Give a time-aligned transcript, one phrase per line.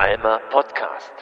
[0.00, 1.12] Alma Podcast.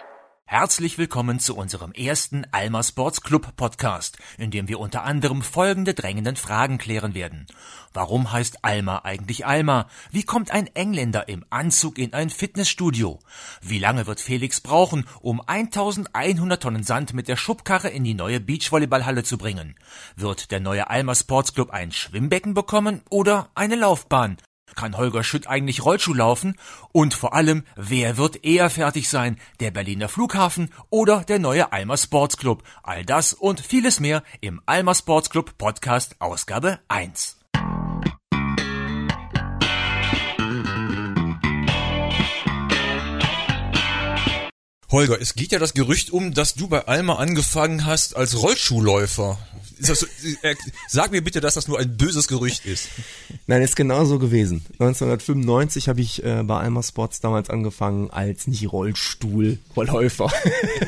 [0.45, 5.95] Herzlich willkommen zu unserem ersten Alma Sports Club Podcast, in dem wir unter anderem folgende
[5.95, 7.49] drängenden Fragen klären werden.
[7.93, 9.89] Warum heißt Alma eigentlich Alma?
[10.13, 13.19] Wie kommt ein Engländer im Anzug in ein Fitnessstudio?
[13.61, 18.39] Wie lange wird Felix brauchen, um 1100 Tonnen Sand mit der Schubkarre in die neue
[18.39, 19.75] Beachvolleyballhalle zu bringen?
[20.15, 24.37] Wird der neue Alma Sports Club ein Schwimmbecken bekommen oder eine Laufbahn?
[24.77, 26.57] Kann Holger Schütt eigentlich Rollschuh laufen?
[26.93, 29.39] Und vor allem, wer wird eher fertig sein?
[29.61, 32.63] Der Berliner Flughafen oder der neue Alma Sports Club?
[32.83, 37.39] All das und vieles mehr im Alma Sports Club Podcast Ausgabe 1.
[44.91, 49.39] Holger, es geht ja das Gerücht um, dass du bei Alma angefangen hast als Rollschuhläufer.
[50.43, 50.55] Äh,
[50.89, 52.89] sag mir bitte, dass das nur ein böses Gerücht ist.
[53.47, 54.65] Nein, ist genau so gewesen.
[54.79, 60.31] 1995 habe ich äh, bei Alma Sports damals angefangen als nicht Rollstuhl-Rollläufer.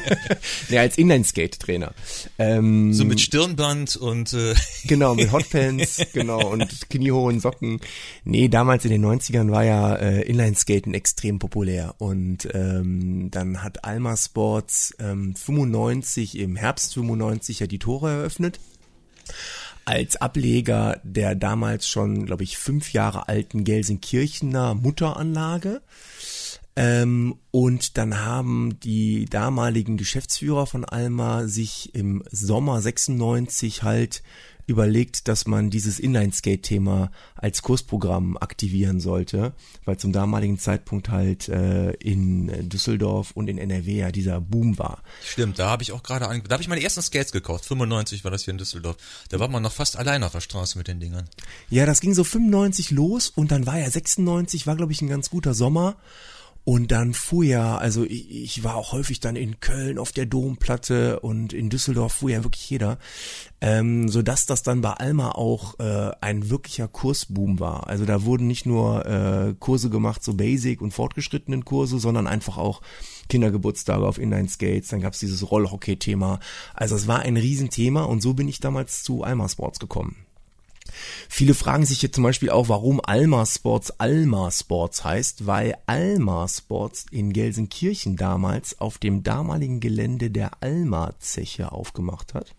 [0.68, 1.92] nee, als Inline-Skate-Trainer.
[2.38, 7.80] Ähm, so mit Stirnband und äh Genau, mit Hotpants, genau, und kniehohen Socken.
[8.24, 11.94] Nee, damals in den 90ern war ja äh, Inline-Skaten extrem populär.
[11.98, 18.58] Und ähm, dann hat Alma Sports ähm, 95 im Herbst 95 ja die Tore eröffnet
[19.84, 25.82] als Ableger der damals schon, glaube ich, fünf Jahre alten Gelsenkirchener Mutteranlage.
[26.76, 34.22] Ähm, und dann haben die damaligen Geschäftsführer von Alma sich im Sommer 96 halt
[34.70, 39.52] überlegt, dass man dieses Inline-Skate-Thema als Kursprogramm aktivieren sollte,
[39.84, 45.02] weil zum damaligen Zeitpunkt halt äh, in Düsseldorf und in NRW ja dieser Boom war.
[45.24, 47.66] Stimmt, da habe ich auch gerade, da habe ich meine ersten Skates gekauft.
[47.66, 48.96] 95 war das hier in Düsseldorf.
[49.28, 51.28] Da war man noch fast allein auf der Straße mit den Dingern.
[51.68, 55.08] Ja, das ging so 95 los und dann war ja 96, war glaube ich ein
[55.08, 55.96] ganz guter Sommer.
[56.64, 60.26] Und dann fuhr ja, also ich, ich war auch häufig dann in Köln auf der
[60.26, 62.98] Domplatte und in Düsseldorf fuhr ja wirklich jeder,
[63.60, 67.88] ähm, so dass das dann bei Alma auch äh, ein wirklicher Kursboom war.
[67.88, 72.58] Also da wurden nicht nur äh, Kurse gemacht, so Basic und fortgeschrittenen Kurse, sondern einfach
[72.58, 72.82] auch
[73.28, 76.40] Kindergeburtstage auf Inline-Skates, dann gab's dieses Rollhockey-Thema.
[76.74, 80.16] Also es war ein Riesenthema und so bin ich damals zu Alma Sports gekommen.
[81.28, 86.46] Viele fragen sich jetzt zum Beispiel auch, warum Alma Sports Alma Sports heißt, weil Alma
[86.48, 92.54] Sports in Gelsenkirchen damals auf dem damaligen Gelände der Alma Zeche aufgemacht hat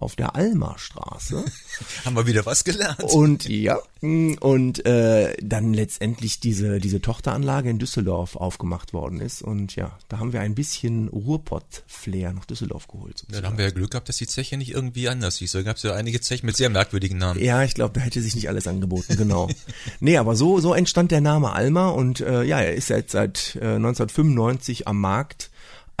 [0.00, 1.44] auf der Alma-Straße.
[2.04, 3.02] Haben wir wieder was gelernt.
[3.02, 9.42] Und ja, und äh, dann letztendlich diese, diese Tochteranlage in Düsseldorf aufgemacht worden ist.
[9.42, 13.18] Und ja, da haben wir ein bisschen Ruhrpott-Flair nach Düsseldorf geholt.
[13.18, 13.34] Sozusagen.
[13.34, 15.52] Ja, da haben wir ja Glück gehabt, dass die Zeche nicht irgendwie anders hieß.
[15.52, 17.42] Da gab es ja einige Zechen mit sehr merkwürdigen Namen.
[17.42, 19.48] Ja, ich glaube, da hätte sich nicht alles angeboten, genau.
[20.00, 23.56] nee, aber so, so entstand der Name Alma und äh, ja, er ist jetzt seit
[23.56, 25.50] äh, 1995 am Markt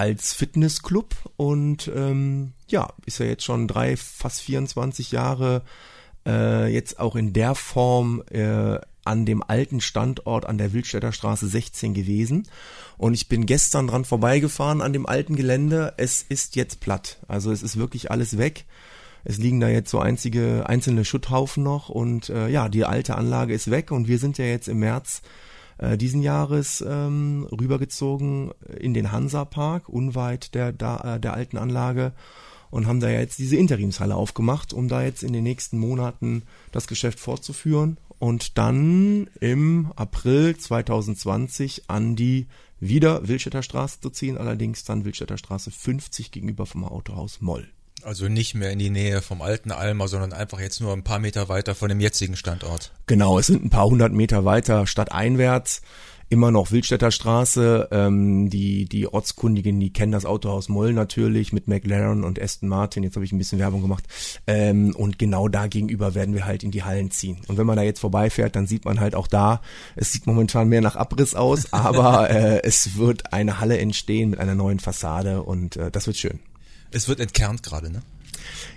[0.00, 5.62] als Fitnessclub und ähm, ja, ist ja jetzt schon drei, fast 24 Jahre
[6.26, 11.46] äh, jetzt auch in der Form äh, an dem alten Standort an der Wildstädter Straße
[11.48, 12.46] 16 gewesen.
[12.98, 15.94] Und ich bin gestern dran vorbeigefahren an dem alten Gelände.
[15.96, 17.18] Es ist jetzt platt.
[17.28, 18.66] Also es ist wirklich alles weg.
[19.24, 23.52] Es liegen da jetzt so einzige einzelne Schutthaufen noch und äh, ja, die alte Anlage
[23.52, 25.20] ist weg und wir sind ja jetzt im März
[25.76, 32.12] äh, diesen Jahres ähm, rübergezogen in den Hansa-Park, unweit der, da, äh, der alten Anlage
[32.70, 36.42] und haben da jetzt diese Interimshalle aufgemacht, um da jetzt in den nächsten Monaten
[36.72, 42.46] das Geschäft fortzuführen und dann im April 2020 an die
[42.78, 47.68] wieder Wildstädter Straße zu ziehen, allerdings dann Wildstädter Straße 50 gegenüber vom Autohaus Moll.
[48.02, 51.18] Also nicht mehr in die Nähe vom alten Alma, sondern einfach jetzt nur ein paar
[51.18, 52.92] Meter weiter von dem jetzigen Standort.
[53.06, 55.82] Genau, es sind ein paar hundert Meter weiter stadteinwärts.
[56.32, 57.88] Immer noch Wildstädter Straße.
[57.90, 63.02] Ähm, die, die Ortskundigen, die kennen das Autohaus Moll natürlich mit McLaren und Aston Martin.
[63.02, 64.04] Jetzt habe ich ein bisschen Werbung gemacht.
[64.46, 67.38] Ähm, und genau da gegenüber werden wir halt in die Hallen ziehen.
[67.48, 69.60] Und wenn man da jetzt vorbeifährt, dann sieht man halt auch da,
[69.96, 74.38] es sieht momentan mehr nach Abriss aus, aber äh, es wird eine Halle entstehen mit
[74.38, 76.38] einer neuen Fassade und äh, das wird schön.
[76.92, 78.02] Es wird entkernt gerade, ne?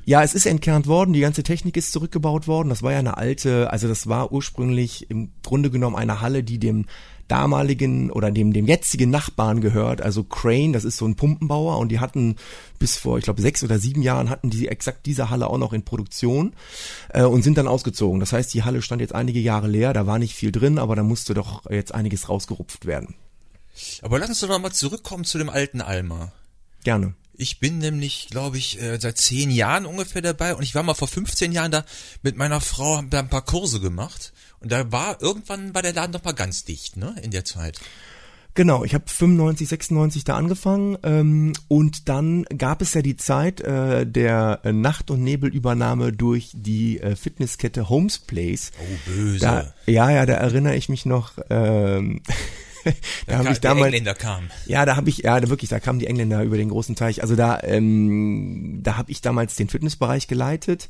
[0.06, 2.70] Ja, es ist entkernt worden, die ganze Technik ist zurückgebaut worden.
[2.70, 6.60] Das war ja eine alte, also das war ursprünglich im Grunde genommen eine Halle, die
[6.60, 6.86] dem
[7.34, 11.90] damaligen oder dem dem jetzigen Nachbarn gehört, also Crane, das ist so ein Pumpenbauer und
[11.90, 12.36] die hatten
[12.78, 15.74] bis vor, ich glaube, sechs oder sieben Jahren hatten die exakt diese Halle auch noch
[15.74, 16.54] in Produktion
[17.10, 18.20] äh, und sind dann ausgezogen.
[18.20, 20.96] Das heißt, die Halle stand jetzt einige Jahre leer, da war nicht viel drin, aber
[20.96, 23.16] da musste doch jetzt einiges rausgerupft werden.
[24.04, 26.32] Aber lass uns doch mal zurückkommen zu dem alten Alma.
[26.84, 27.16] Gerne.
[27.36, 30.94] Ich bin nämlich, glaube ich, äh, seit zehn Jahren ungefähr dabei und ich war mal
[30.94, 31.84] vor 15 Jahren da
[32.22, 35.94] mit meiner Frau, haben da ein paar Kurse gemacht und da war irgendwann war der
[35.94, 37.80] Laden doch mal ganz dicht, ne, in der Zeit.
[38.56, 43.62] Genau, ich habe 95, 96 da angefangen ähm, und dann gab es ja die Zeit
[43.62, 48.72] äh, der äh, Nacht- und Nebelübernahme durch die äh, Fitnesskette Homes Place.
[48.80, 49.40] Oh, böse.
[49.40, 51.40] Da, ja, ja, da erinnere ich mich noch.
[51.50, 52.22] Ähm,
[53.26, 53.96] da habe ich damals,
[54.68, 57.24] ja, da habe ich, ja, da wirklich, da kamen die Engländer über den großen Teich.
[57.24, 60.90] Also da, ähm, da habe ich damals den Fitnessbereich geleitet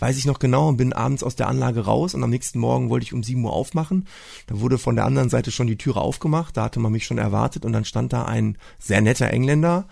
[0.00, 2.90] weiß ich noch genau und bin abends aus der Anlage raus und am nächsten Morgen
[2.90, 4.06] wollte ich um 7 Uhr aufmachen.
[4.46, 7.18] Da wurde von der anderen Seite schon die Türe aufgemacht, da hatte man mich schon
[7.18, 9.86] erwartet und dann stand da ein sehr netter Engländer,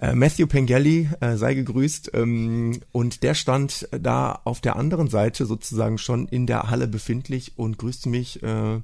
[0.00, 5.44] äh, Matthew Pengelly, äh, sei gegrüßt, ähm, und der stand da auf der anderen Seite
[5.44, 8.80] sozusagen schon in der Halle befindlich und grüßte mich äh,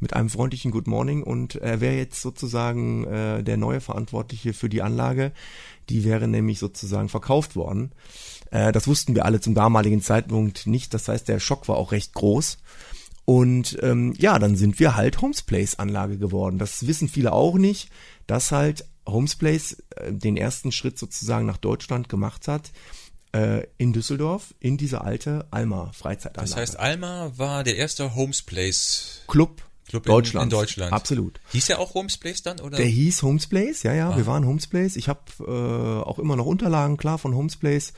[0.00, 4.68] mit einem freundlichen Good Morning und er wäre jetzt sozusagen äh, der neue Verantwortliche für
[4.68, 5.32] die Anlage.
[5.88, 7.92] Die wäre nämlich sozusagen verkauft worden.
[8.50, 10.94] Äh, das wussten wir alle zum damaligen Zeitpunkt nicht.
[10.94, 12.58] Das heißt, der Schock war auch recht groß.
[13.24, 16.58] Und ähm, ja, dann sind wir halt Homesplace Anlage geworden.
[16.58, 17.90] Das wissen viele auch nicht,
[18.26, 22.72] dass halt Homesplace äh, den ersten Schritt sozusagen nach Deutschland gemacht hat
[23.32, 26.48] äh, in Düsseldorf in diese alte Alma Freizeitanlage.
[26.48, 30.44] Das heißt, Alma war der erste Homes Place Club, Club in, Deutschland.
[30.44, 30.92] in Deutschland.
[30.92, 31.40] Absolut.
[31.52, 32.76] Hieß der auch Homes Place dann oder?
[32.76, 34.96] Der hieß Homesplace, ja, ja, wir waren Homesplace.
[34.96, 37.92] Ich habe äh, auch immer noch Unterlagen, klar, von Homesplace.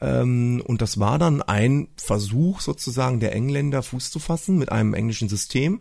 [0.00, 4.94] Ähm, und das war dann ein Versuch sozusagen der Engländer Fuß zu fassen mit einem
[4.94, 5.80] englischen System.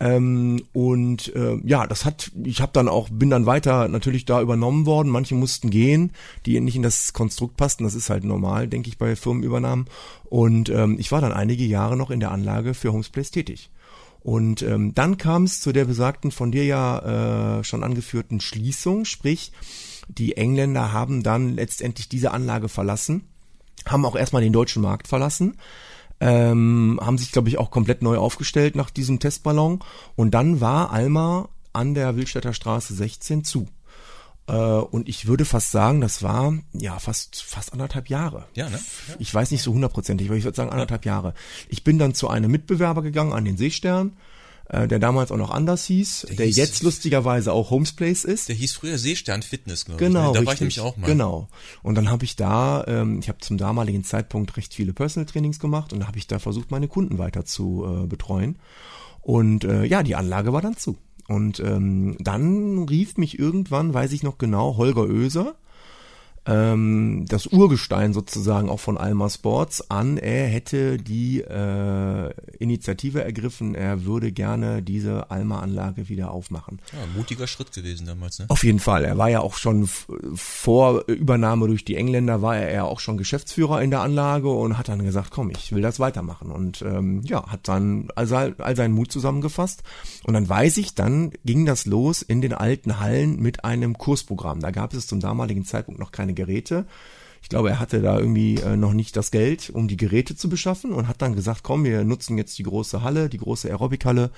[0.00, 4.40] Ähm, und äh, ja, das hat, ich habe dann auch, bin dann weiter natürlich da
[4.40, 5.10] übernommen worden.
[5.10, 6.12] Manche mussten gehen,
[6.46, 7.84] die nicht in das Konstrukt passten.
[7.84, 9.86] Das ist halt normal, denke ich, bei Firmenübernahmen.
[10.24, 13.70] Und ähm, ich war dann einige Jahre noch in der Anlage für Homesplace tätig.
[14.20, 19.52] Und dann kam es zu der besagten, von dir ja äh, schon angeführten Schließung, sprich,
[20.08, 23.24] die Engländer haben dann letztendlich diese Anlage verlassen,
[23.86, 25.56] haben auch erstmal den deutschen Markt verlassen,
[26.20, 29.80] ähm, haben sich, glaube ich, auch komplett neu aufgestellt nach diesem Testballon.
[30.16, 33.66] Und dann war Alma an der Wildstädter Straße 16 zu.
[34.46, 38.46] Äh, und ich würde fast sagen, das war ja fast fast anderthalb Jahre.
[38.54, 38.80] Ja, ne?
[39.18, 41.34] Ich weiß nicht so hundertprozentig, aber ich würde sagen anderthalb Jahre.
[41.68, 44.16] Ich bin dann zu einem Mitbewerber gegangen an den Seestern,
[44.68, 48.48] äh, der damals auch noch anders hieß, der, hieß- jetzt lustigerweise auch Homesplace ist.
[48.48, 50.08] Der hieß früher Seestern Fitness, glaube ich.
[50.08, 50.46] Genau, Da richtig.
[50.46, 51.06] war ich nämlich auch mal.
[51.06, 51.48] Genau.
[51.82, 55.58] Und dann habe ich da, ähm, ich habe zum damaligen Zeitpunkt recht viele Personal Trainings
[55.58, 58.56] gemacht und habe ich da versucht, meine Kunden weiter zu äh, betreuen.
[59.20, 60.96] Und äh, ja, die Anlage war dann zu.
[61.28, 65.54] Und ähm, dann rief mich irgendwann, weiß ich noch genau, Holger Oeser,
[66.46, 70.18] ähm, das Urgestein sozusagen auch von Alma Sports an.
[70.18, 76.80] Er hätte die äh, Initiative ergriffen, er würde gerne diese Alma-Anlage wieder aufmachen.
[76.92, 78.46] Ja, mutiger Schritt gewesen damals, ne?
[78.48, 79.04] Auf jeden Fall.
[79.04, 79.88] Er war ja auch schon
[80.34, 84.76] vor Übernahme durch die Engländer, war er ja auch schon Geschäftsführer in der Anlage und
[84.76, 86.50] hat dann gesagt, komm, ich will das weitermachen.
[86.50, 89.82] Und ähm, ja, hat dann all, sein- all seinen Mut zusammengefasst.
[90.24, 94.60] Und dann weiß ich, dann ging das los in den alten Hallen mit einem Kursprogramm.
[94.60, 96.86] Da gab es zum damaligen Zeitpunkt noch keine Geräte.
[97.44, 100.48] Ich glaube, er hatte da irgendwie äh, noch nicht das Geld, um die Geräte zu
[100.48, 104.30] beschaffen und hat dann gesagt, komm, wir nutzen jetzt die große Halle, die große Aerobikhalle,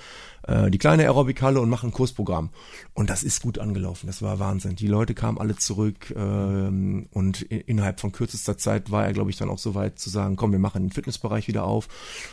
[0.43, 2.50] äh, die kleine Aerobikhalle und machen ein Kursprogramm.
[2.94, 4.75] Und das ist gut angelaufen, das war Wahnsinn.
[4.75, 9.37] Die Leute kamen alle zurück ähm, und innerhalb von kürzester Zeit war er, glaube ich,
[9.37, 11.87] dann auch so weit zu sagen, komm, wir machen den Fitnessbereich wieder auf.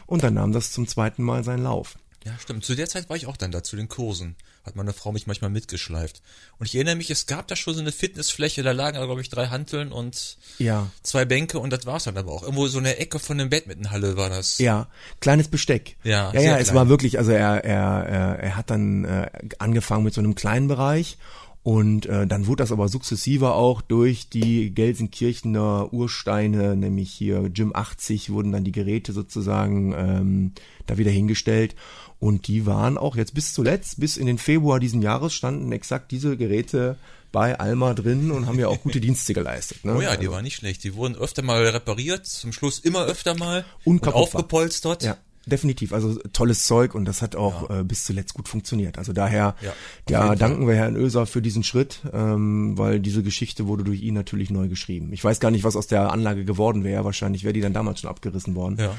[0.07, 1.99] Und dann nahm das zum zweiten Mal seinen Lauf.
[2.25, 2.65] Ja, stimmt.
[2.65, 4.35] Zu der Zeit war ich auch dann da, zu den Kursen.
[4.63, 6.21] Hat meine Frau mich manchmal mitgeschleift.
[6.57, 9.29] Und ich erinnere mich, es gab da schon so eine Fitnessfläche, da lagen, glaube ich,
[9.29, 10.89] drei Hanteln und Ja.
[11.01, 12.43] zwei Bänke und das war's dann aber auch.
[12.43, 14.59] Irgendwo so eine Ecke von der Badmintonhalle war das.
[14.59, 14.87] Ja,
[15.19, 15.97] kleines Besteck.
[16.03, 19.29] Ja, ja, ja es war wirklich, also er, er, er, er hat dann äh,
[19.59, 21.17] angefangen mit so einem kleinen Bereich
[21.63, 27.71] und äh, dann wurde das aber sukzessiver auch durch die Gelsenkirchener Ursteine, nämlich hier Gym
[27.73, 30.51] 80, wurden dann die Geräte sozusagen ähm,
[30.87, 31.75] da wieder hingestellt
[32.19, 36.11] und die waren auch jetzt bis zuletzt, bis in den Februar diesen Jahres standen exakt
[36.11, 36.97] diese Geräte
[37.31, 39.83] bei Alma drin und haben ja auch gute Dienste geleistet.
[39.85, 39.95] Ne?
[39.95, 40.83] Oh ja, die Also- waren nicht schlecht.
[40.83, 44.15] Die wurden öfter mal repariert, zum Schluss immer öfter mal Und und war.
[44.15, 45.03] aufgepolstert.
[45.03, 45.93] Ja, definitiv.
[45.93, 48.97] Also tolles Zeug und das hat auch äh, bis zuletzt gut funktioniert.
[48.97, 49.73] Also daher, Ja,
[50.09, 54.01] ja, jeden danken wir Herrn Oeser für diesen Schritt, ähm, weil diese Geschichte wurde durch
[54.01, 55.11] ihn natürlich neu geschrieben.
[55.13, 57.03] Ich weiß gar nicht, was aus der Anlage geworden wäre.
[57.05, 58.77] Wahrscheinlich wäre die dann damals schon abgerissen worden.
[58.79, 58.95] Ja.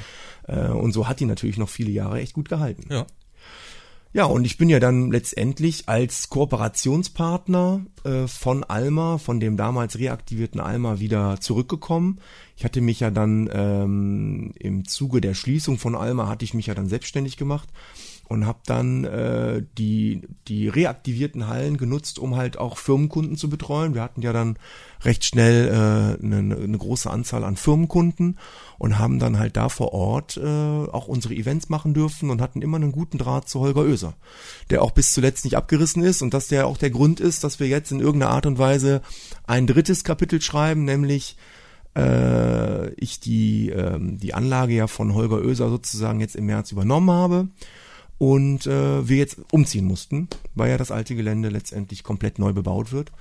[0.47, 2.87] Äh, und so hat die natürlich noch viele Jahre echt gut gehalten.
[2.91, 3.07] Ja.
[4.15, 9.99] Ja, und ich bin ja dann letztendlich als Kooperationspartner äh, von Alma, von dem damals
[9.99, 12.21] reaktivierten Alma, wieder zurückgekommen.
[12.57, 16.67] Ich hatte mich ja dann ähm, im Zuge der Schließung von Alma, hatte ich mich
[16.67, 17.69] ja dann selbstständig gemacht
[18.29, 23.95] und habe dann äh, die die reaktivierten Hallen genutzt, um halt auch Firmenkunden zu betreuen.
[23.95, 24.59] Wir hatten ja dann
[25.03, 28.39] recht schnell äh, eine, eine große Anzahl an Firmenkunden
[28.79, 32.63] und haben dann halt da vor Ort äh, auch unsere Events machen dürfen und hatten
[32.63, 34.15] immer einen guten Draht zu Holger Oeser,
[34.71, 37.61] der auch bis zuletzt nicht abgerissen ist und dass der auch der Grund ist, dass
[37.61, 39.03] wir jetzt in irgendeiner Art und Weise
[39.47, 41.37] ein drittes Kapitel schreiben, nämlich
[41.97, 47.11] äh, ich die, äh, die Anlage ja von Holger Oeser sozusagen jetzt im März übernommen
[47.11, 47.49] habe
[48.19, 52.93] und äh, wir jetzt umziehen mussten, weil ja das alte Gelände letztendlich komplett neu bebaut
[52.93, 53.13] wird.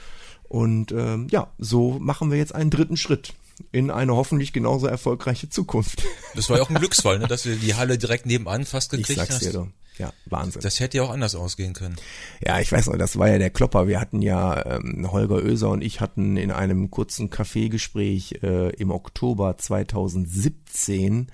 [0.43, 3.33] Und äh, ja, so machen wir jetzt einen dritten Schritt
[3.71, 6.03] in eine hoffentlich genauso erfolgreiche Zukunft.
[6.35, 9.09] Das war ja auch ein Glücksfall, ne, dass wir die Halle direkt nebenan fast gekriegt
[9.09, 9.45] ich sag's hast.
[9.45, 9.67] dir doch.
[9.97, 10.61] Ja, Wahnsinn.
[10.63, 11.95] Das hätte ja auch anders ausgehen können.
[12.43, 13.87] Ja, ich weiß noch, das war ja der Klopper.
[13.87, 18.89] Wir hatten ja, ähm, Holger Oeser und ich hatten in einem kurzen Kaffeegespräch äh, im
[18.89, 21.27] Oktober 2017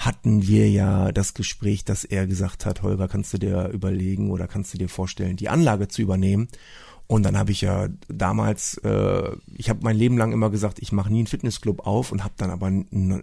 [0.00, 4.48] hatten wir ja das Gespräch, dass er gesagt hat, Holger, kannst du dir überlegen oder
[4.48, 6.48] kannst du dir vorstellen, die Anlage zu übernehmen?
[7.10, 10.92] Und dann habe ich ja damals, äh, ich habe mein Leben lang immer gesagt, ich
[10.92, 12.70] mache nie einen Fitnessclub auf und habe dann aber,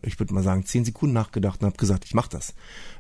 [0.01, 2.53] ich würde mal sagen, zehn Sekunden nachgedacht und habe gesagt, ich mache das.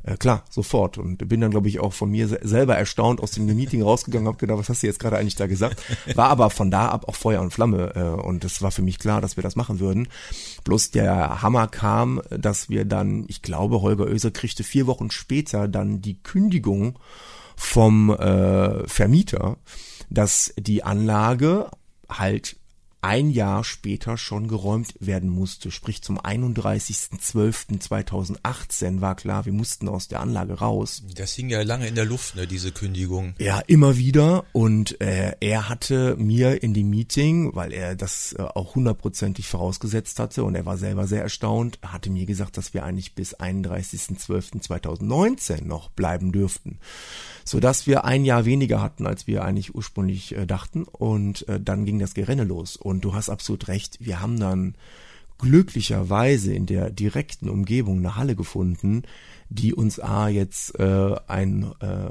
[0.03, 0.97] Äh, klar, sofort.
[0.97, 4.37] Und bin dann, glaube ich, auch von mir selber erstaunt aus dem Meeting rausgegangen, habe
[4.37, 5.83] gedacht, was hast du jetzt gerade eigentlich da gesagt?
[6.15, 7.93] War aber von da ab auch Feuer und Flamme.
[7.93, 10.07] Äh, und es war für mich klar, dass wir das machen würden.
[10.63, 15.67] Bloß der Hammer kam, dass wir dann, ich glaube, Holger Oeser kriegte vier Wochen später
[15.67, 16.97] dann die Kündigung
[17.57, 19.57] vom äh, Vermieter,
[20.09, 21.69] dass die Anlage
[22.09, 22.57] halt
[23.07, 25.71] ein Jahr später schon geräumt werden musste.
[25.71, 31.03] Sprich zum 31.12.2018 war klar, wir mussten aus der Anlage raus.
[31.15, 33.33] Das hing ja lange in der Luft, ne, diese Kündigung.
[33.39, 34.43] Ja, immer wieder.
[34.51, 40.19] Und äh, er hatte mir in dem Meeting, weil er das äh, auch hundertprozentig vorausgesetzt
[40.19, 45.63] hatte und er war selber sehr erstaunt, hatte mir gesagt, dass wir eigentlich bis 31.12.2019
[45.63, 46.77] noch bleiben dürften
[47.47, 50.83] so dass wir ein Jahr weniger hatten, als wir eigentlich ursprünglich äh, dachten.
[50.83, 52.75] Und äh, dann ging das Gerenne los.
[52.75, 54.75] Und du hast absolut recht, wir haben dann
[55.37, 59.03] glücklicherweise in der direkten Umgebung eine Halle gefunden,
[59.49, 62.09] die uns A jetzt äh, ein, äh,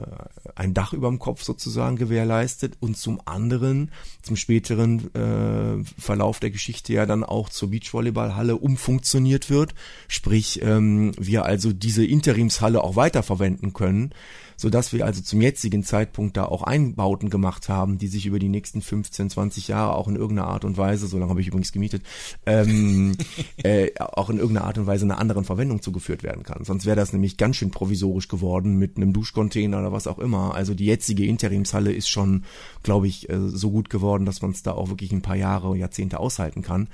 [0.54, 3.90] ein Dach über dem Kopf sozusagen gewährleistet und zum anderen,
[4.22, 9.74] zum späteren äh, Verlauf der Geschichte ja dann auch zur Beachvolleyballhalle umfunktioniert wird.
[10.08, 14.12] Sprich, ähm, wir also diese Interimshalle auch weiterverwenden können
[14.56, 18.38] so dass wir also zum jetzigen Zeitpunkt da auch Einbauten gemacht haben, die sich über
[18.38, 21.48] die nächsten 15, 20 Jahre auch in irgendeiner Art und Weise, so lange habe ich
[21.48, 22.02] übrigens gemietet,
[22.46, 23.16] ähm,
[23.62, 26.64] äh, auch in irgendeiner Art und Weise einer anderen Verwendung zugeführt werden kann.
[26.64, 30.54] Sonst wäre das nämlich ganz schön provisorisch geworden mit einem Duschcontainer oder was auch immer.
[30.54, 32.44] Also die jetzige Interimshalle ist schon,
[32.82, 35.76] glaube ich, äh, so gut geworden, dass man es da auch wirklich ein paar Jahre,
[35.76, 36.88] Jahrzehnte aushalten kann,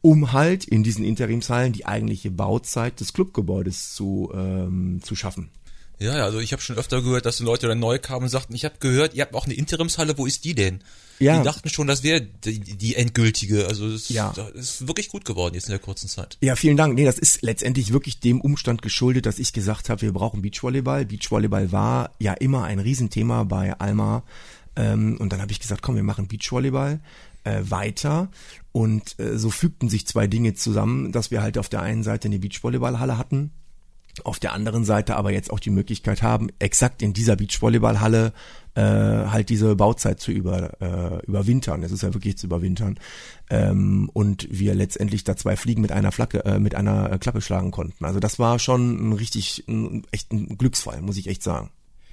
[0.00, 5.50] um halt in diesen Interimshallen die eigentliche Bauzeit des Clubgebäudes zu, ähm, zu schaffen.
[6.00, 8.54] Ja, also ich habe schon öfter gehört, dass die Leute dann neu kamen und sagten,
[8.54, 10.80] ich habe gehört, ihr habt auch eine Interimshalle, wo ist die denn?
[11.18, 11.36] Ja.
[11.36, 13.66] Die dachten schon, das wäre die, die endgültige.
[13.66, 14.32] Also es ja.
[14.54, 16.38] ist wirklich gut geworden jetzt in der kurzen Zeit.
[16.40, 16.94] Ja, vielen Dank.
[16.94, 21.04] Nee, das ist letztendlich wirklich dem Umstand geschuldet, dass ich gesagt habe, wir brauchen Beachvolleyball.
[21.04, 24.22] Beachvolleyball war ja immer ein Riesenthema bei Alma.
[24.76, 27.00] Ähm, und dann habe ich gesagt, komm, wir machen Beachvolleyball
[27.44, 28.30] äh, weiter.
[28.72, 32.28] Und äh, so fügten sich zwei Dinge zusammen, dass wir halt auf der einen Seite
[32.28, 33.50] eine Beachvolleyballhalle hatten,
[34.24, 38.32] auf der anderen Seite aber jetzt auch die Möglichkeit haben, exakt in dieser Beachvolleyballhalle
[38.74, 41.82] äh, halt diese Bauzeit zu über, äh, überwintern.
[41.82, 42.98] Es ist ja wirklich zu überwintern.
[43.48, 47.70] Ähm, und wir letztendlich da zwei Fliegen mit einer Flagge, äh, mit einer Klappe schlagen
[47.70, 48.04] konnten.
[48.04, 51.70] Also das war schon ein richtig, ein, echt ein Glücksfall, muss ich echt sagen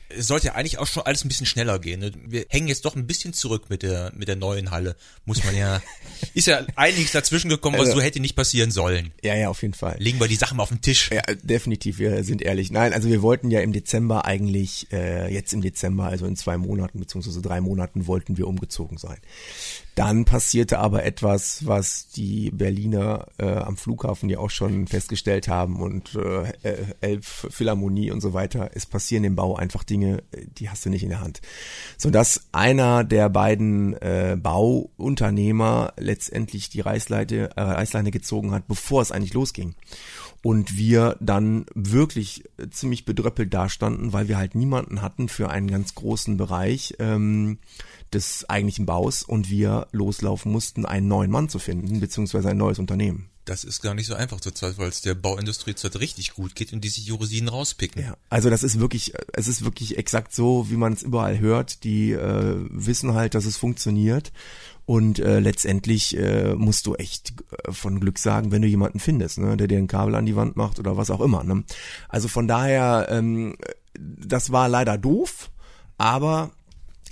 [0.10, 2.00] es sollte ja eigentlich auch schon alles ein bisschen schneller gehen.
[2.00, 2.12] Ne?
[2.26, 4.96] Wir hängen jetzt doch ein bisschen zurück mit der mit der neuen Halle.
[5.26, 5.82] Muss man ja.
[6.34, 9.12] ist ja einiges dazwischen gekommen, was also, so hätte nicht passieren sollen.
[9.22, 9.98] Ja, ja, auf jeden Fall.
[10.00, 11.10] Legen wir die Sachen mal auf den Tisch.
[11.12, 12.00] Ja, definitiv.
[12.00, 12.72] Wir sind ehrlich.
[12.72, 16.58] Nein, also wir wollten ja im Dezember eigentlich äh, jetzt im Dezember, also in zwei
[16.58, 19.18] Monaten beziehungsweise drei Monaten wollten wir umgezogen sein.
[19.98, 25.82] Dann passierte aber etwas, was die Berliner äh, am Flughafen ja auch schon festgestellt haben
[25.82, 26.54] und äh,
[27.02, 28.70] Elf Philharmonie und so weiter.
[28.76, 31.42] Es passieren im Bau einfach Dinge, die hast du nicht in der Hand.
[31.98, 39.12] Sodass einer der beiden äh, Bauunternehmer letztendlich die Reißleite, äh, Reißleine gezogen hat, bevor es
[39.12, 39.76] eigentlich losging
[40.44, 45.96] und wir dann wirklich ziemlich bedröppelt dastanden, weil wir halt niemanden hatten für einen ganz
[45.96, 46.96] großen Bereich.
[47.00, 47.60] Ähm,
[48.14, 52.80] des eigentlichen Baus und wir loslaufen mussten, einen neuen Mann zu finden, beziehungsweise ein neues
[52.80, 53.30] Unternehmen.
[53.48, 56.74] Das ist gar nicht so einfach zurzeit, weil es der Bauindustrie zurzeit richtig gut geht
[56.74, 58.02] und die sich die Rosinen rauspicken.
[58.02, 61.86] Ja, also das ist wirklich, es ist wirklich exakt so, wie man es überall hört.
[61.86, 64.34] Die äh, wissen halt, dass es funktioniert
[64.86, 69.38] und äh, letztendlich äh, musst du echt äh, von Glück sagen, wenn du jemanden findest,
[69.38, 71.46] ne, der dir ein Kabel an die Wand macht oder was auch immer.
[71.46, 71.64] Ne?
[72.10, 73.56] Also von daher ähm,
[73.98, 75.52] das war leider doof,
[75.98, 76.52] aber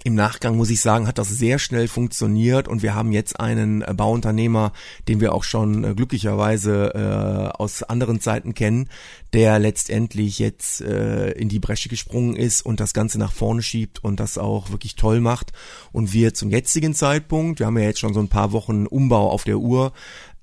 [0.05, 3.81] im Nachgang muss ich sagen, hat das sehr schnell funktioniert und wir haben jetzt einen
[3.81, 4.71] äh, Bauunternehmer,
[5.07, 8.87] den wir auch schon äh, glücklicherweise äh, aus anderen Zeiten kennen,
[9.33, 14.03] der letztendlich jetzt äh, in die Bresche gesprungen ist und das Ganze nach vorne schiebt
[14.03, 15.53] und das auch wirklich toll macht.
[15.91, 19.31] Und wir zum jetzigen Zeitpunkt, wir haben ja jetzt schon so ein paar Wochen Umbau
[19.31, 19.91] auf der Uhr,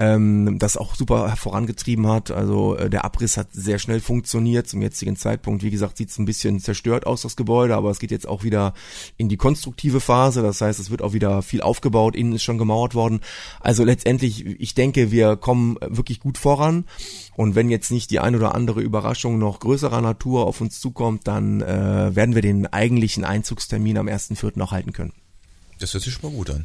[0.03, 2.31] ähm, das auch super vorangetrieben hat.
[2.31, 5.63] Also äh, der Abriss hat sehr schnell funktioniert zum jetzigen Zeitpunkt.
[5.63, 8.43] Wie gesagt, sieht es ein bisschen zerstört aus, das Gebäude, aber es geht jetzt auch
[8.43, 8.75] wieder
[9.17, 10.43] in die konstruktive Phase.
[10.43, 13.21] Das heißt, es wird auch wieder viel aufgebaut, innen ist schon gemauert worden.
[13.61, 16.85] Also letztendlich, ich denke, wir kommen wirklich gut voran.
[17.37, 21.29] Und wenn jetzt nicht die ein oder andere Überraschung noch größerer Natur auf uns zukommt,
[21.29, 24.53] dann äh, werden wir den eigentlichen Einzugstermin am 1.4.
[24.57, 25.13] noch halten können.
[25.79, 26.65] Das hört sich schon mal gut an.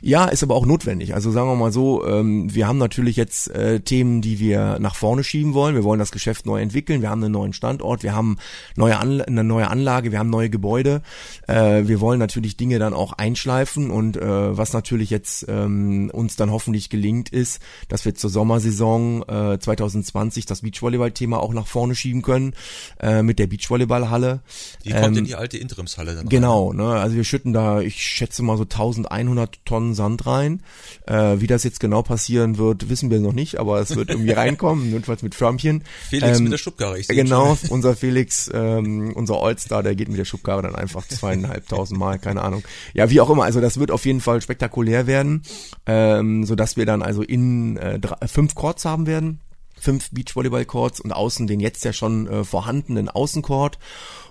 [0.00, 1.14] Ja, ist aber auch notwendig.
[1.14, 4.94] Also sagen wir mal so, ähm, wir haben natürlich jetzt äh, Themen, die wir nach
[4.94, 5.74] vorne schieben wollen.
[5.74, 7.02] Wir wollen das Geschäft neu entwickeln.
[7.02, 8.38] Wir haben einen neuen Standort, wir haben
[8.76, 11.02] neue Anla eine neue Anlage, wir haben neue Gebäude.
[11.46, 16.36] Äh, wir wollen natürlich Dinge dann auch einschleifen und äh, was natürlich jetzt ähm, uns
[16.36, 21.94] dann hoffentlich gelingt ist, dass wir zur Sommersaison äh, 2020 das Beachvolleyball-Thema auch nach vorne
[21.94, 22.54] schieben können
[23.00, 24.40] äh, mit der Beachvolleyballhalle.
[24.84, 28.02] Die kommt ähm, in die alte Interimshalle dann Genau, ne, also wir schütten da, ich
[28.02, 30.62] schätze mal so 1100 Tonnen Sand rein.
[31.06, 34.30] Äh, wie das jetzt genau passieren wird, wissen wir noch nicht, aber es wird irgendwie
[34.32, 35.84] reinkommen, jedenfalls mit Förmchen.
[36.08, 37.68] Felix ähm, mit der Schubkarre, ich Genau, schon.
[37.70, 42.42] unser Felix, ähm, unser Allstar, der geht mit der Schubkarre dann einfach zweieinhalbtausend Mal, keine
[42.42, 42.62] Ahnung.
[42.94, 45.42] Ja, wie auch immer, also das wird auf jeden Fall spektakulär werden,
[45.86, 49.40] ähm, so dass wir dann also in äh, drei, fünf Courts haben werden
[49.86, 53.78] fünf Beachvolleyball-Courts und außen den jetzt ja schon äh, vorhandenen Außencourt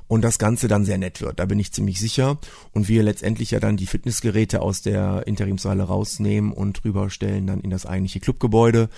[0.10, 1.40] und das Ganze dann sehr nett wird.
[1.40, 2.38] Da bin ich ziemlich sicher.
[2.74, 7.70] Und wir letztendlich ja dann die Fitnessgeräte aus der Interimshalle rausnehmen und rüberstellen dann in
[7.70, 8.90] das eigentliche Clubgebäude.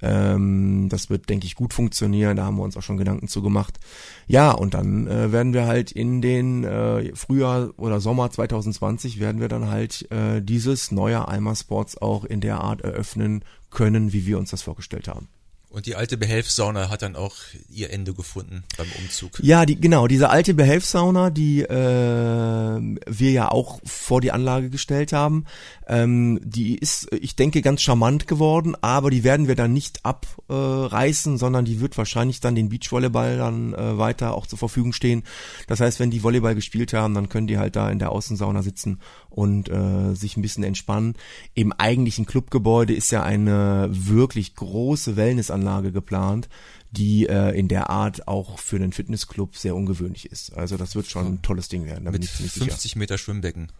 [0.00, 2.38] Ähm, das wird, denke ich, gut funktionieren.
[2.38, 3.78] Da haben wir uns auch schon Gedanken zu gemacht.
[4.26, 9.42] Ja, und dann äh, werden wir halt in den äh, Frühjahr oder Sommer 2020 werden
[9.42, 14.24] wir dann halt äh, dieses neue Alma Sports auch in der Art eröffnen können, wie
[14.24, 15.28] wir uns das vorgestellt haben.
[15.76, 17.34] Und die alte Behelfssauna hat dann auch
[17.68, 19.32] ihr Ende gefunden beim Umzug.
[19.42, 25.12] Ja, die, genau, diese alte Behelfssauna, die äh, wir ja auch vor die Anlage gestellt
[25.12, 25.44] haben,
[25.86, 31.36] ähm, die ist, ich denke, ganz charmant geworden, aber die werden wir dann nicht abreißen,
[31.36, 35.24] sondern die wird wahrscheinlich dann den Beachvolleyball dann äh, weiter auch zur Verfügung stehen.
[35.66, 38.62] Das heißt, wenn die Volleyball gespielt haben, dann können die halt da in der Außensauna
[38.62, 41.16] sitzen und äh, sich ein bisschen entspannen.
[41.52, 46.48] Im eigentlichen Clubgebäude ist ja eine wirklich große Wellnessanlage geplant
[46.96, 50.56] die äh, in der Art auch für einen Fitnessclub sehr ungewöhnlich ist.
[50.56, 52.04] Also das wird schon ein tolles Ding werden.
[52.04, 52.98] Da Mit bin ich ziemlich 50 sicher.
[52.98, 53.70] Meter Schwimmbecken.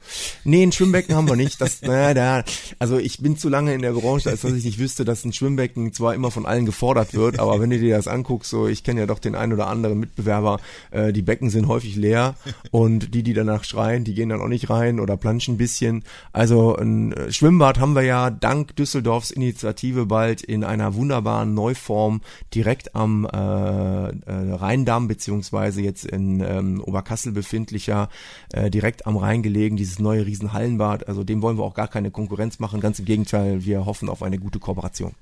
[0.44, 1.60] Nee, ein Schwimmbecken haben wir nicht.
[1.60, 2.44] Das, naja, da,
[2.78, 5.32] also ich bin zu lange in der Branche, als dass ich nicht wüsste, dass ein
[5.32, 8.84] Schwimmbecken zwar immer von allen gefordert wird, aber wenn du dir das anguckst, so ich
[8.84, 12.34] kenne ja doch den einen oder anderen Mitbewerber, äh, die Becken sind häufig leer
[12.70, 16.04] und die, die danach schreien, die gehen dann auch nicht rein oder planschen ein bisschen.
[16.32, 22.20] Also ein Schwimmbad haben wir ja dank Düsseldorfs Initiative bald in einer wunderbaren Neuform
[22.54, 28.08] direkt am äh, äh, Rheindamm beziehungsweise jetzt in ähm, Oberkassel befindlicher,
[28.52, 31.08] äh, direkt am Rhein gelegen, dieses neue Riesenhallenbad.
[31.08, 34.22] Also dem wollen wir auch gar keine Konkurrenz machen, ganz im Gegenteil, wir hoffen auf
[34.22, 35.14] eine gute Kooperation.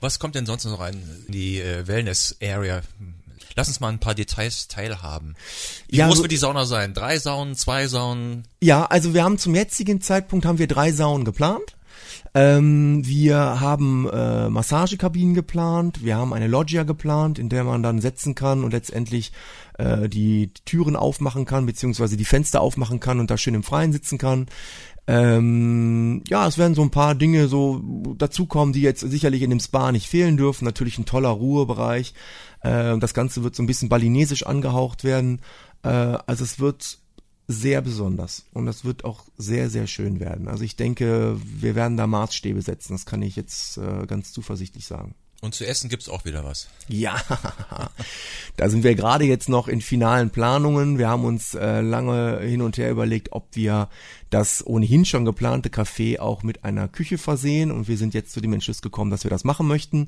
[0.00, 2.82] Was kommt denn sonst noch rein in die äh, Wellness-Area?
[3.54, 5.34] Lass uns mal ein paar Details teilhaben.
[5.88, 6.94] Wie ja, groß wird die Sauna sein?
[6.94, 8.44] Drei Saunen, zwei Saunen?
[8.60, 11.76] Ja, also wir haben zum jetzigen Zeitpunkt haben wir drei Saunen geplant.
[12.34, 18.00] Ähm, wir haben äh, Massagekabinen geplant, wir haben eine Loggia geplant, in der man dann
[18.00, 19.32] setzen kann und letztendlich
[19.78, 23.92] äh, die Türen aufmachen kann, beziehungsweise die Fenster aufmachen kann und da schön im Freien
[23.92, 24.46] sitzen kann.
[25.06, 27.82] Ähm, ja, es werden so ein paar Dinge so
[28.16, 30.64] dazukommen, die jetzt sicherlich in dem Spa nicht fehlen dürfen.
[30.64, 32.14] Natürlich ein toller Ruhebereich.
[32.60, 35.40] Äh, das Ganze wird so ein bisschen balinesisch angehaucht werden.
[35.82, 36.98] Äh, also es wird
[37.52, 40.48] sehr besonders und das wird auch sehr, sehr schön werden.
[40.48, 44.86] Also ich denke, wir werden da Maßstäbe setzen, das kann ich jetzt äh, ganz zuversichtlich
[44.86, 45.14] sagen.
[45.42, 46.68] Und zu essen gibt's auch wieder was.
[46.86, 47.20] Ja,
[48.56, 50.98] da sind wir gerade jetzt noch in finalen Planungen.
[50.98, 53.88] Wir haben uns äh, lange hin und her überlegt, ob wir
[54.32, 57.70] das ohnehin schon geplante Café auch mit einer Küche versehen.
[57.70, 60.06] Und wir sind jetzt zu dem Entschluss gekommen, dass wir das machen möchten.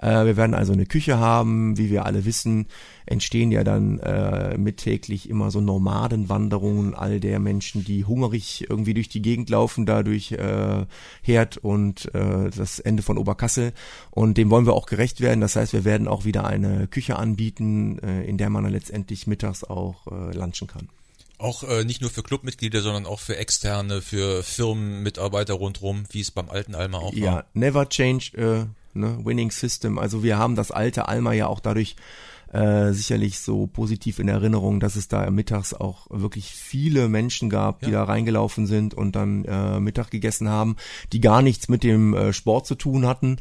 [0.00, 1.76] Äh, wir werden also eine Küche haben.
[1.76, 2.66] Wie wir alle wissen,
[3.04, 9.08] entstehen ja dann äh, mittäglich immer so Nomadenwanderungen all der Menschen, die hungrig irgendwie durch
[9.08, 10.86] die Gegend laufen, da durch äh,
[11.22, 13.72] Herd und äh, das Ende von Oberkassel.
[14.12, 15.40] Und dem wollen wir auch gerecht werden.
[15.40, 19.26] Das heißt, wir werden auch wieder eine Küche anbieten, äh, in der man dann letztendlich
[19.26, 20.88] mittags auch äh, lunchen kann.
[21.38, 26.30] Auch äh, nicht nur für Clubmitglieder, sondern auch für externe, für Firmenmitarbeiter rundherum, wie es
[26.30, 27.18] beim alten Alma auch war.
[27.18, 29.98] Ja, never change äh, ne, winning system.
[29.98, 31.96] Also wir haben das alte Alma ja auch dadurch
[32.54, 37.80] äh, sicherlich so positiv in Erinnerung, dass es da mittags auch wirklich viele Menschen gab,
[37.80, 37.98] die ja.
[37.98, 40.76] da reingelaufen sind und dann äh, Mittag gegessen haben,
[41.12, 43.38] die gar nichts mit dem äh, Sport zu tun hatten.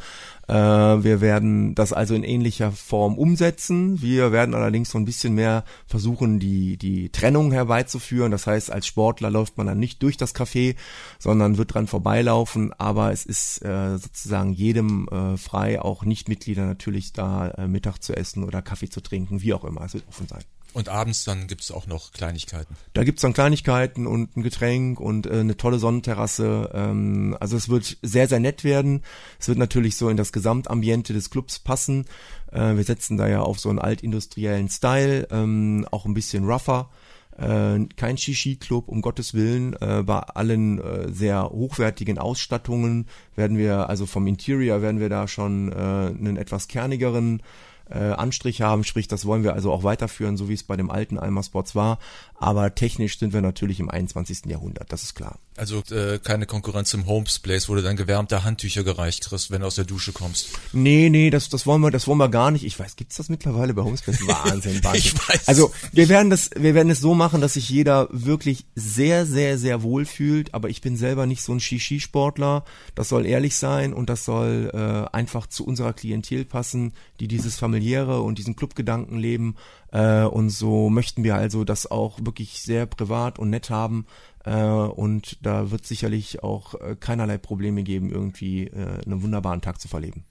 [0.48, 4.02] Äh, wir werden das also in ähnlicher Form umsetzen.
[4.02, 8.32] Wir werden allerdings so ein bisschen mehr versuchen, die, die Trennung herbeizuführen.
[8.32, 10.76] Das heißt, als Sportler läuft man dann nicht durch das Café,
[11.20, 12.74] sondern wird dran vorbeilaufen.
[12.74, 18.18] Aber es ist äh, sozusagen jedem äh, frei, auch Nichtmitglieder natürlich da äh, Mittag zu
[18.18, 19.82] essen oder Kaffee zu trinken, wie auch immer.
[19.86, 20.44] Es wird offen sein.
[20.74, 22.76] Und abends dann gibt's auch noch Kleinigkeiten.
[22.94, 26.72] Da gibt's dann Kleinigkeiten und ein Getränk und äh, eine tolle Sonnenterrasse.
[26.74, 29.04] Ähm, also es wird sehr, sehr nett werden.
[29.40, 32.06] Es wird natürlich so in das Gesamtambiente des Clubs passen.
[32.52, 36.90] Äh, wir setzen da ja auf so einen altindustriellen Style, ähm, auch ein bisschen rougher.
[37.38, 39.74] Äh, kein Shishi-Club, um Gottes Willen.
[39.80, 45.28] Äh, bei allen äh, sehr hochwertigen Ausstattungen werden wir, also vom Interior werden wir da
[45.28, 47.44] schon äh, einen etwas kernigeren
[47.90, 50.90] äh, Anstrich haben, sprich, das wollen wir also auch weiterführen, so wie es bei dem
[50.90, 52.00] alten Alma Sports war.
[52.36, 54.46] Aber technisch sind wir natürlich im 21.
[54.46, 55.40] Jahrhundert, das ist klar.
[55.56, 59.62] Also äh, keine Konkurrenz im Homes Place, wo du dann gewärmte Handtücher gereicht kriegst, wenn
[59.62, 60.50] du aus der Dusche kommst.
[60.72, 62.66] Nee, nee, das, das wollen wir, das wollen wir gar nicht.
[62.66, 64.20] Ich weiß, gibt's das mittlerweile bei Homes Place?
[64.28, 64.94] Wahnsinn, Wahnsinn.
[64.94, 65.48] ich weiß.
[65.48, 69.58] Also wir werden das, wir werden es so machen, dass sich jeder wirklich sehr, sehr,
[69.58, 70.54] sehr wohl fühlt.
[70.54, 72.66] Aber ich bin selber nicht so ein Shishi-Sportler.
[72.96, 77.58] Das soll ehrlich sein und das soll äh, einfach zu unserer Klientel passen, die dieses
[77.58, 79.56] familiäre und diesen Clubgedanken leben.
[79.92, 84.08] Äh, und so möchten wir also das auch wirklich sehr privat und nett haben.
[84.44, 89.80] Äh, und da wird sicherlich auch äh, keinerlei Probleme geben, irgendwie äh, einen wunderbaren Tag
[89.80, 90.26] zu verleben.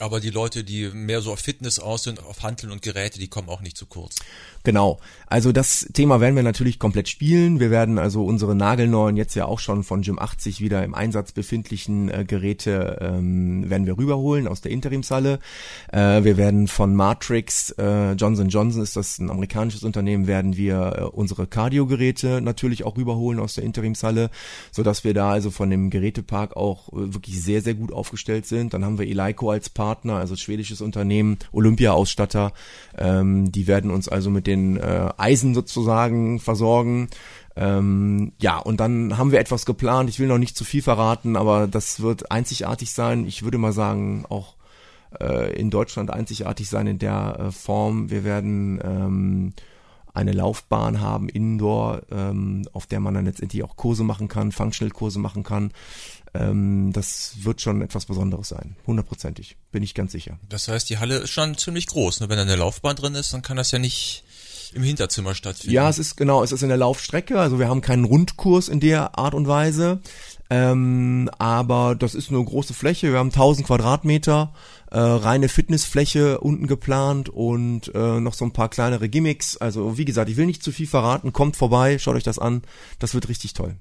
[0.00, 3.26] Aber die Leute, die mehr so auf Fitness aus sind, auf Handeln und Geräte, die
[3.26, 4.16] kommen auch nicht zu kurz.
[4.62, 5.00] Genau.
[5.26, 7.58] Also das Thema werden wir natürlich komplett spielen.
[7.58, 11.32] Wir werden also unsere nagelneuen, jetzt ja auch schon von Gym 80 wieder im Einsatz
[11.32, 15.40] befindlichen äh, Geräte ähm, werden wir rüberholen aus der Interimshalle.
[15.92, 20.96] Äh, wir werden von Matrix, äh, Johnson Johnson ist das ein amerikanisches Unternehmen, werden wir
[20.96, 24.30] äh, unsere Cardio-Geräte natürlich auch rüberholen aus der Interimshalle,
[24.70, 28.74] sodass wir da also von dem Gerätepark auch äh, wirklich sehr, sehr gut aufgestellt sind.
[28.74, 32.52] Dann haben wir Eleiko als Partner Partner, also schwedisches Unternehmen, Olympia-Ausstatter.
[32.98, 37.08] Ähm, die werden uns also mit den äh, Eisen sozusagen versorgen.
[37.56, 40.10] Ähm, ja, und dann haben wir etwas geplant.
[40.10, 43.26] Ich will noch nicht zu viel verraten, aber das wird einzigartig sein.
[43.26, 44.56] Ich würde mal sagen, auch
[45.18, 48.10] äh, in Deutschland einzigartig sein in der äh, Form.
[48.10, 49.52] Wir werden ähm,
[50.18, 55.18] eine Laufbahn haben, Indoor, ähm, auf der man dann letztendlich auch Kurse machen kann, Functional-Kurse
[55.18, 55.72] machen kann.
[56.34, 58.76] Ähm, das wird schon etwas Besonderes sein.
[58.86, 59.56] Hundertprozentig.
[59.72, 60.38] Bin ich ganz sicher.
[60.48, 62.20] Das heißt, die Halle ist schon ziemlich groß.
[62.20, 62.28] Ne?
[62.28, 64.24] Wenn da eine Laufbahn drin ist, dann kann das ja nicht
[64.74, 65.74] im Hinterzimmer stattfinden.
[65.74, 67.40] Ja, es ist genau, es ist in der Laufstrecke.
[67.40, 70.00] Also wir haben keinen Rundkurs in der Art und Weise.
[70.50, 73.12] Ähm, aber das ist eine große Fläche.
[73.12, 74.52] Wir haben 1000 Quadratmeter
[74.90, 79.56] äh, reine Fitnessfläche unten geplant und äh, noch so ein paar kleinere Gimmicks.
[79.56, 81.32] Also wie gesagt, ich will nicht zu viel verraten.
[81.32, 82.62] Kommt vorbei, schaut euch das an.
[82.98, 83.76] Das wird richtig toll.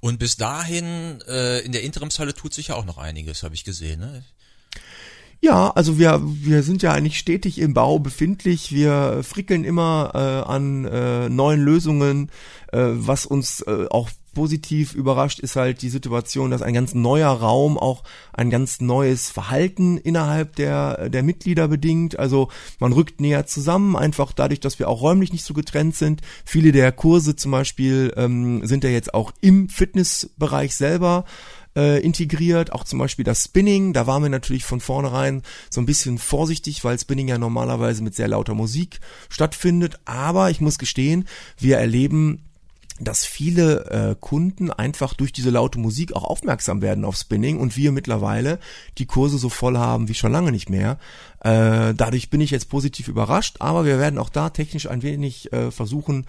[0.00, 3.64] Und bis dahin äh, in der Interimshalle tut sich ja auch noch einiges, habe ich
[3.64, 4.00] gesehen.
[4.00, 4.24] Ne?
[5.40, 8.72] Ja, also wir, wir sind ja eigentlich stetig im Bau befindlich.
[8.72, 12.30] Wir frickeln immer äh, an äh, neuen Lösungen.
[12.72, 17.30] Äh, was uns äh, auch positiv überrascht ist halt die Situation, dass ein ganz neuer
[17.30, 22.18] Raum auch ein ganz neues Verhalten innerhalb der, der Mitglieder bedingt.
[22.18, 26.22] Also man rückt näher zusammen, einfach dadurch, dass wir auch räumlich nicht so getrennt sind.
[26.44, 31.24] Viele der Kurse zum Beispiel ähm, sind ja jetzt auch im Fitnessbereich selber
[31.78, 35.86] äh, integriert, auch zum Beispiel das Spinning, da waren wir natürlich von vornherein so ein
[35.86, 41.28] bisschen vorsichtig, weil Spinning ja normalerweise mit sehr lauter Musik stattfindet, aber ich muss gestehen,
[41.56, 42.47] wir erleben
[43.00, 47.76] dass viele äh, Kunden einfach durch diese laute Musik auch aufmerksam werden auf Spinning und
[47.76, 48.58] wir mittlerweile
[48.98, 50.98] die Kurse so voll haben wie schon lange nicht mehr.
[51.40, 55.52] Äh, dadurch bin ich jetzt positiv überrascht, aber wir werden auch da technisch ein wenig
[55.52, 56.26] äh, versuchen,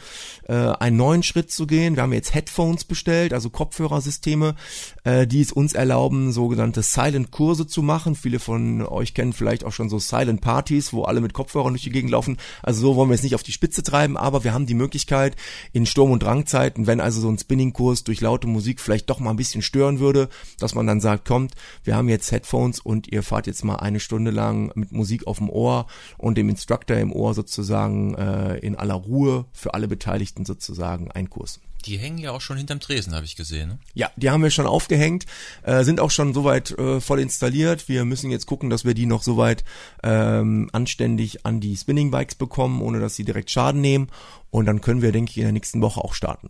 [0.48, 1.96] äh, einen neuen Schritt zu gehen.
[1.96, 4.56] Wir haben jetzt Headphones bestellt, also Kopfhörersysteme,
[5.04, 8.16] äh, die es uns erlauben, sogenannte Silent-Kurse zu machen.
[8.16, 11.90] Viele von euch kennen vielleicht auch schon so Silent-Partys, wo alle mit Kopfhörern durch die
[11.90, 12.38] Gegend laufen.
[12.62, 15.36] Also so wollen wir es nicht auf die Spitze treiben, aber wir haben die Möglichkeit,
[15.74, 19.32] in Sturm- und Drangzeiten, wenn also so ein Spinning-Kurs durch laute Musik vielleicht doch mal
[19.32, 23.24] ein bisschen stören würde, dass man dann sagt, kommt, wir haben jetzt Headphones und ihr
[23.24, 27.12] fahrt jetzt mal eine Stunde lang mit Musik auf dem Ohr und dem Instructor im
[27.12, 31.60] Ohr sozusagen äh, in aller Ruhe für alle Beteiligten sozusagen ein Kurs.
[31.86, 33.70] Die hängen ja auch schon hinterm Tresen, habe ich gesehen.
[33.70, 33.80] Ne?
[33.94, 35.26] Ja, die haben wir schon aufgehängt,
[35.64, 37.88] äh, sind auch schon soweit äh, voll installiert.
[37.88, 39.64] Wir müssen jetzt gucken, dass wir die noch soweit
[40.04, 44.08] ähm, anständig an die Spinning Bikes bekommen, ohne dass sie direkt Schaden nehmen.
[44.50, 46.50] Und dann können wir, denke ich, in der nächsten Woche auch starten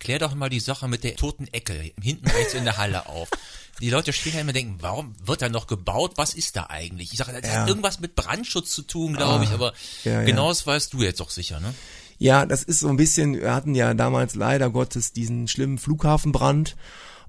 [0.00, 3.28] klär doch mal die Sache mit der toten Ecke hinten rechts in der Halle auf.
[3.80, 6.12] Die Leute stehen da immer denken, warum wird da noch gebaut?
[6.16, 7.12] Was ist da eigentlich?
[7.12, 7.60] Ich sage, das ja.
[7.60, 9.72] hat irgendwas mit Brandschutz zu tun, glaube ah, ich, aber
[10.04, 11.74] ja, genau das weißt du jetzt doch sicher, ne?
[12.18, 16.76] Ja, das ist so ein bisschen, wir hatten ja damals leider Gottes diesen schlimmen Flughafenbrand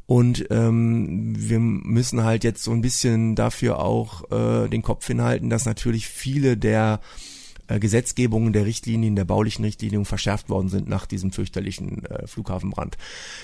[0.06, 5.50] und ähm, wir müssen halt jetzt so ein bisschen dafür auch äh, den Kopf hinhalten,
[5.50, 7.00] dass natürlich viele der
[7.80, 12.98] Gesetzgebungen der Richtlinien, der baulichen Richtlinien verschärft worden sind nach diesem fürchterlichen äh, Flughafenbrand.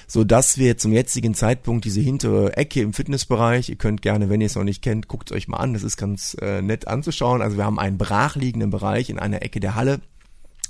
[0.08, 4.42] So dass wir zum jetzigen Zeitpunkt diese hintere Ecke im Fitnessbereich, ihr könnt gerne, wenn
[4.42, 7.42] ihr es noch nicht kennt, guckt euch mal an, das ist ganz äh, nett anzuschauen.
[7.42, 10.02] Also wir haben einen brachliegenden Bereich in einer Ecke der Halle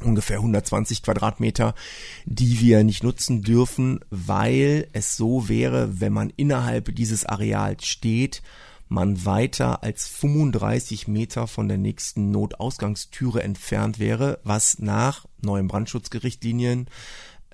[0.04, 1.74] ungefähr 120 Quadratmeter,
[2.26, 8.41] die wir nicht nutzen dürfen, weil es so wäre, wenn man innerhalb dieses Areals steht,
[8.89, 16.89] man weiter als 35 Meter von der nächsten Notausgangstüre entfernt wäre, was nach neuen Brandschutzgerichtlinien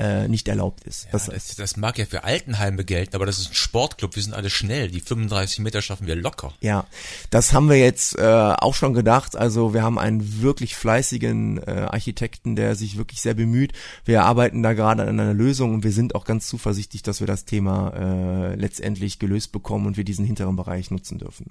[0.04, 1.06] äh, nicht erlaubt ist.
[1.06, 4.24] Ja, das, das, das, mag ja für Altenheime gelten, aber das ist ein Sportclub, wir
[4.24, 6.54] sind alle schnell, die 35 Meter schaffen wir locker.
[6.60, 6.86] Ja,
[7.30, 9.38] das haben wir jetzt äh, auch schon gedacht.
[9.38, 13.72] Also wir haben einen wirklich fleißigen äh, Architekten, der sich wirklich sehr bemüht.
[14.04, 17.28] Wir arbeiten da gerade an einer Lösung und wir sind auch ganz zuversichtlich, dass wir
[17.28, 21.46] das Thema äh, letztendlich gelöst bekommen und wir diesen hinteren Bereich nutzen dürfen.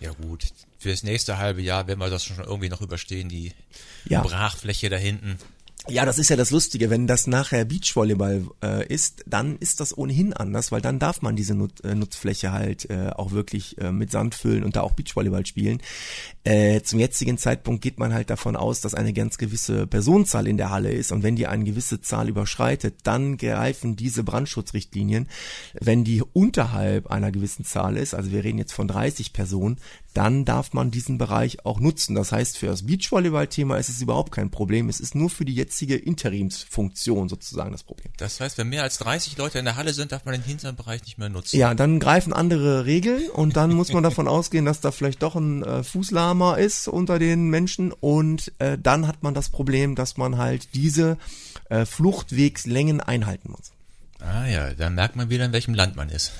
[0.00, 0.46] Ja gut,
[0.78, 3.52] für das nächste halbe Jahr werden wir das schon irgendwie noch überstehen, die
[4.04, 4.22] ja.
[4.22, 5.36] Brachfläche da hinten.
[5.88, 9.96] Ja, das ist ja das Lustige, wenn das nachher Beachvolleyball äh, ist, dann ist das
[9.98, 13.90] ohnehin anders, weil dann darf man diese Nut äh, Nutzfläche halt äh, auch wirklich äh,
[13.90, 15.82] mit Sand füllen und da auch Beachvolleyball spielen.
[16.44, 20.56] Äh, zum jetzigen Zeitpunkt geht man halt davon aus, dass eine ganz gewisse Personenzahl in
[20.56, 25.28] der Halle ist und wenn die eine gewisse Zahl überschreitet, dann greifen diese Brandschutzrichtlinien.
[25.80, 29.78] Wenn die unterhalb einer gewissen Zahl ist, also wir reden jetzt von 30 Personen,
[30.14, 32.14] dann darf man diesen Bereich auch nutzen.
[32.14, 34.88] Das heißt, für das Beachvolleyball-Thema ist es überhaupt kein Problem.
[34.88, 38.12] Es ist nur für die jetzige Interimsfunktion sozusagen das Problem.
[38.16, 40.76] Das heißt, wenn mehr als 30 Leute in der Halle sind, darf man den hinteren
[40.76, 41.56] Bereich nicht mehr nutzen.
[41.56, 45.36] Ja, dann greifen andere Regeln und dann muss man davon ausgehen, dass da vielleicht doch
[45.36, 50.16] ein äh, Fußlahmer ist unter den Menschen und äh, dann hat man das Problem, dass
[50.16, 51.16] man halt diese
[51.68, 53.72] äh, Fluchtwegslängen einhalten muss.
[54.20, 56.32] Ah ja, dann merkt man wieder, in welchem Land man ist.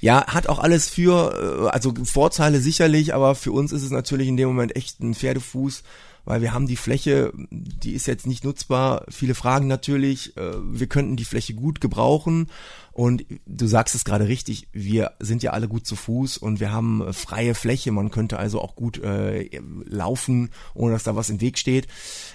[0.00, 4.28] Ja, hat auch alles für, äh, also Vorteile sicherlich, aber für uns ist es natürlich
[4.28, 5.82] in dem Moment echt ein Pferdefuß,
[6.24, 9.04] weil wir haben die Fläche, die ist jetzt nicht nutzbar.
[9.08, 12.48] Viele fragen natürlich, äh, wir könnten die Fläche gut gebrauchen.
[12.92, 16.72] Und du sagst es gerade richtig, wir sind ja alle gut zu Fuß und wir
[16.72, 17.92] haben freie Fläche.
[17.92, 19.48] Man könnte also auch gut äh,
[19.84, 21.86] laufen, ohne dass da was im Weg steht.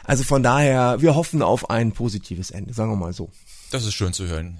[0.03, 3.31] Also von daher, wir hoffen auf ein positives Ende, sagen wir mal so.
[3.71, 4.59] Das ist schön zu hören.